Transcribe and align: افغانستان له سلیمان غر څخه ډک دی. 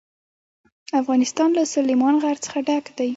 افغانستان 1.01 1.49
له 1.57 1.63
سلیمان 1.75 2.15
غر 2.23 2.37
څخه 2.45 2.59
ډک 2.67 2.85
دی. 2.97 3.09